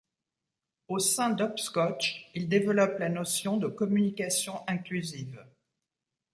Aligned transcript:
Au 0.87 0.97
sein 0.97 1.29
d'Hopscotch, 1.29 2.31
il 2.33 2.49
développe 2.49 2.97
la 2.97 3.07
notion 3.09 3.57
de 3.57 3.67
communication 3.67 4.59
inclusive. 4.67 5.45